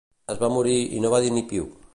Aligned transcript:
Es 0.33 0.39
va 0.43 0.49
morir 0.55 0.75
i 1.01 1.05
no 1.05 1.13
va 1.15 1.23
dir 1.27 1.33
ni 1.37 1.47
piu 1.53 1.73